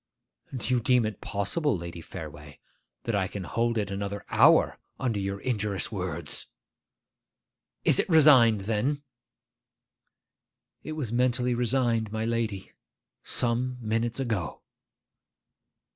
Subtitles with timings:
[0.55, 2.57] 'Do you deem it possible, Lady Fareway,
[3.03, 6.47] that I can hold it another hour, under your injurious words?'
[7.85, 9.03] 'Is it resigned, then?'
[10.81, 12.71] 'It was mentally resigned, my lady,
[13.23, 14.63] some minutes ago.